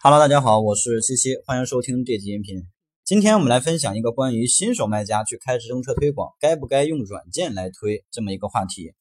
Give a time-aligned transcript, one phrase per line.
[0.00, 2.68] Hello，大家好，我是七七，欢迎收听这期音频。
[3.04, 8.94] 今天我们来分享一个关于新手卖家去开直通车推广，该不该用软件来推这么一个话题。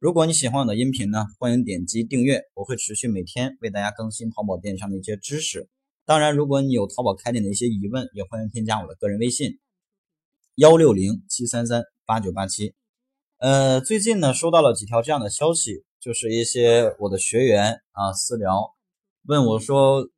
[0.00, 5.68] 如果你喜欢我的音频呢，欢迎点击订阅，我会持续每天为大家更新淘宝电商的一些知识。
[6.04, 9.60] 当然，如果你有淘宝开店的一些疑问，也欢迎添加我的个人微信
[10.56, 12.74] 幺六零七三三八九八七。
[13.38, 18.74] 呃，最近呢，收到了几条这样的消息，就是一些我的学员啊私聊
[19.28, 20.10] 问我说。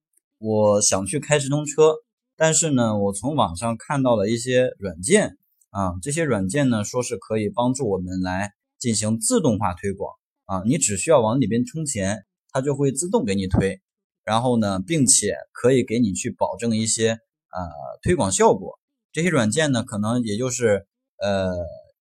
[0.45, 1.95] 我想去开直通车，
[2.37, 5.39] 但是呢，我从网上看到了一些软件
[5.71, 10.17] 啊，这些软件呢说是可以帮助我们来进行自动化推广
[10.47, 13.81] 啊，你只需要往里边充钱，它就会自动给你推，
[14.25, 17.61] 然后呢，并且可以给你去保证一些呃
[18.03, 18.81] 推广效果。
[19.13, 20.89] 这些软件呢，可能也就是
[21.19, 21.55] 呃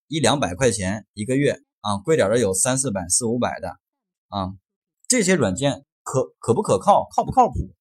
[0.08, 3.68] 一两百块钱一个月啊，贵点的有三四百、四五百的
[4.30, 4.50] 啊。
[5.06, 7.72] 这些软件可可不可靠，靠不靠谱？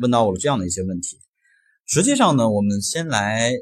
[0.00, 1.18] 问到我这样的一些问题，
[1.84, 3.52] 实际上呢，我们先来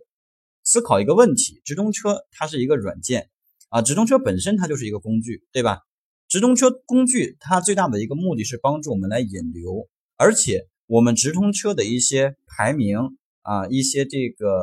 [0.62, 3.28] 思考一个问题：直通车它是一个软件
[3.70, 5.80] 啊，直通车本身它就是一个工具，对吧？
[6.28, 12.98] 直通车工具它最大的一个目的是帮助我们来引流，而且我们直通车的一些排名
[13.42, 14.62] 啊，一些这个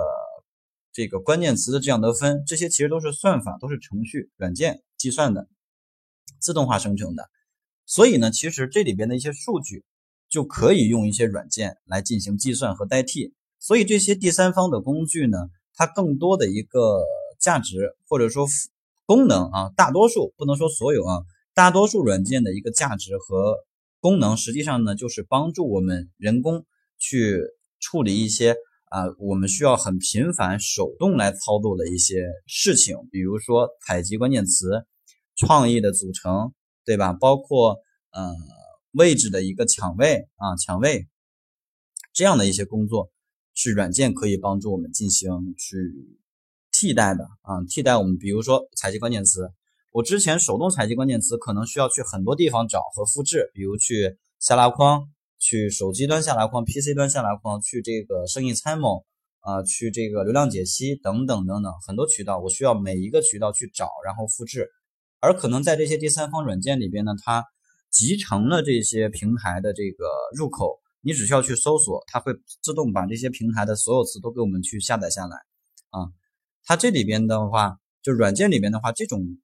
[0.94, 5.50] 这个关键词的这样得分，这些其实都是算法，都是程序软件计算的，
[6.40, 7.30] 自动化生成的。
[7.86, 9.84] 所以呢，其实这里边的一些数据。
[10.36, 15.38] 就可以用一些软件来进行计算和代替，所以这些第三方的工具呢，
[15.76, 17.02] 它更多的一个
[17.40, 18.46] 价值或者说
[19.06, 23.56] 功能啊，大多数不能说所有啊，大多数软件的一个价值和
[24.02, 26.66] 功能，实际上呢，就是帮助我们人工
[27.00, 27.40] 去
[27.80, 28.58] 处理一些
[28.90, 34.84] 啊，我们需要很频繁手动来操作的一些事情，比如说采集关键词、
[35.38, 36.52] 创意的组成，
[36.84, 37.14] 对吧？
[37.14, 37.78] 包括
[38.12, 38.36] 嗯。
[38.96, 41.08] 位置的一个抢位啊，抢位
[42.14, 43.12] 这样的一些工作，
[43.54, 45.78] 是软件可以帮助我们进行去
[46.72, 49.52] 替代的啊，替代我们，比如说采集关键词，
[49.92, 59.06] 我之前手动采集关键词，可能需要去很多地方找和复制，比如去下拉框，去手机端下拉框，PC 端下拉框，去这个生意参谋
[59.42, 64.70] 啊，去这个流量解析等等等等，很多渠道，我需要每一个渠道去找，然后复制，
[65.20, 67.46] 而可能在这些第三方软件里边呢，它
[67.96, 75.38] 集成了这些平台的这个入口，你只需要去搜索，它会自动把这些平台的所有词都给我们去下载下来
[75.92, 76.12] 啊。
[76.66, 79.38] 它这里边的话，就软件里边的话，这种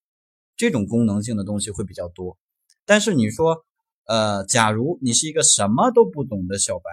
[0.57, 2.37] 这种功能性的东西会比较多。
[2.85, 3.63] 但是你说，
[4.05, 6.83] 呃，假如你是一个什么都不懂的小白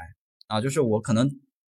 [0.46, 1.28] 啊，就是我可能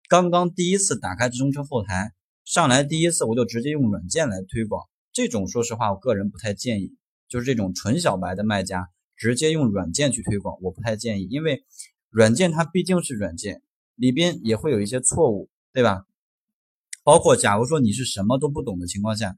[0.09, 2.11] 刚刚第一次打开直通车后台，
[2.43, 4.81] 上来第一次我就直接用软件来推广，
[5.13, 6.95] 这种说实话，我个人不太建议。
[7.27, 8.89] 就是这种纯小白的卖家。
[9.15, 11.63] 直接用软件去推广，我不太建议，因为
[12.09, 13.61] 软件它毕竟是软件，
[13.95, 16.05] 里边也会有一些错误，对吧？
[17.03, 19.37] 包括假如说你是什么都不懂的情况下，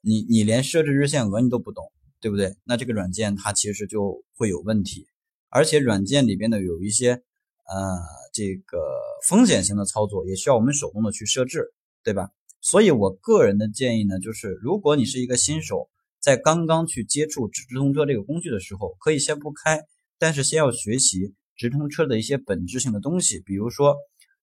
[0.00, 2.56] 你你连设置日限额你都不懂，对不对？
[2.64, 5.06] 那这个软件它其实就会有问题，
[5.48, 7.98] 而且软件里边的有一些呃
[8.32, 8.78] 这个
[9.26, 11.72] 风险型的操作，也需要我们手动的去设置，
[12.02, 12.30] 对吧？
[12.60, 15.88] 所以我个人的建议呢，就是如果你是一个新手。
[16.22, 19.80] 在刚刚去接触直通车这个工具的时候，可以先不开，
[20.20, 23.96] 但是先要学习直通车的一些本质性的东西，比如说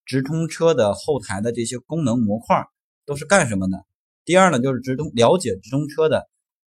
[0.05, 2.65] 直通车的后台的这些功能模块
[3.05, 3.85] 都是干什么的。
[4.25, 6.29] 第二呢，就是直通了解直通车的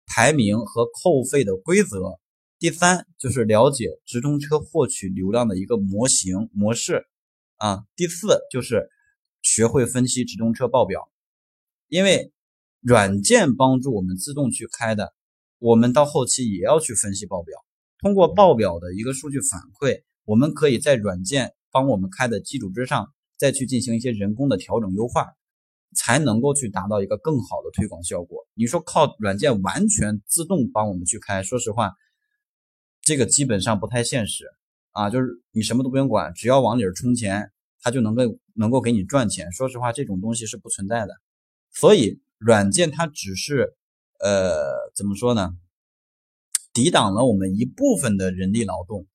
[0.06, 2.18] 排名和扣费的规则。
[2.58, 7.06] 第三就是了解直通车获取流量的一个模型模式
[7.58, 7.84] 啊。
[7.98, 8.90] 第四就是
[9.42, 11.12] 学会分析直通车报表，
[11.90, 12.33] 因为。
[12.84, 15.14] 软件帮助我们自动去开的，
[15.58, 17.58] 我们到后期也要去分析报表。
[18.00, 23.08] 通过报表的一个数据反馈，我们可以在软件帮我们开的基础之上，
[23.38, 25.28] 再去进行一些人工的调整优化，
[25.96, 28.46] 才能够去达到一个更好的推广效果。
[28.54, 31.94] 你说靠软件完全自动帮我们去开，说实话，
[33.02, 34.44] 这个基本上不太现实
[34.92, 35.10] 啊。
[35.10, 37.50] 就是你什么都不用管，只要往里充钱，
[37.82, 39.50] 它就能够能够给你赚钱。
[39.54, 41.14] 说实话，这种东西是不存在的，
[41.72, 42.22] 所以。
[42.44, 43.74] 软件它只是，
[44.20, 45.52] 呃，怎么说呢？
[46.74, 49.08] 抵挡了我们一部分的人力劳动，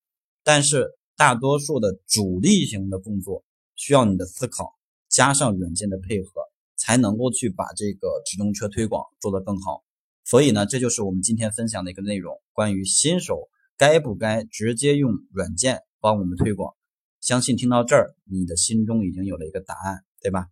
[0.42, 3.44] 但是大多数的主力型的工作
[3.74, 4.78] 需要你的思考，
[5.10, 6.30] 加上软件的配合，
[6.76, 9.84] 才能够去把这个直通车推广做得更好。
[10.24, 16.74] 所以呢，这就是我们今天分享的一个内容，关于新手该不该直接用软件帮我们推广。
[17.20, 20.46] 相信听到这儿，你的心中已经有了一个答案，对吧？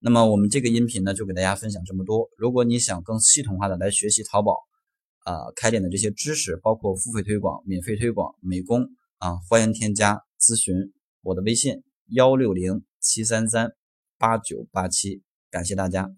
[0.00, 2.28] 那么我们这个音频呢，就给大家分享这么多。
[2.36, 4.56] 如果你想更系统化的来学习淘宝，
[5.24, 8.86] 啊，开店的这些知识，包括付费推广、免费推广、美工
[9.18, 10.92] 啊，欢迎添加咨询
[11.22, 13.72] 我的微信幺六零七三三
[14.18, 16.17] 八九八七，感谢大家。